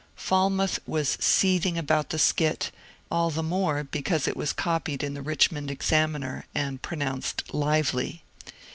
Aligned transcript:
Falmouth 0.15 0.79
was 0.87 1.09
seething 1.21 1.77
about 1.77 2.09
the 2.09 2.17
skit, 2.17 2.71
all 3.11 3.29
the 3.29 3.43
more 3.43 3.83
because 3.83 4.27
it 4.27 4.35
was 4.35 4.51
copied 4.51 5.03
in 5.03 5.13
the 5.13 5.21
^' 5.21 5.23
Richmond 5.27 5.69
Examiner," 5.69 6.45
and 6.55 6.81
pronounced" 6.81 7.53
lively." 7.53 8.23